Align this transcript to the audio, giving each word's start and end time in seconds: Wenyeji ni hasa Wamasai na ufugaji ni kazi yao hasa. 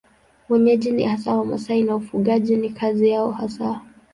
Wenyeji 0.49 0.91
ni 0.91 1.03
hasa 1.03 1.35
Wamasai 1.35 1.83
na 1.83 1.95
ufugaji 1.95 2.57
ni 2.57 2.69
kazi 2.69 3.09
yao 3.09 3.31
hasa. 3.31 3.81